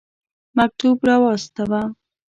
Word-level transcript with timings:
مکتوب 0.57 0.97
را 1.07 1.15
واستاوه. 1.21 1.81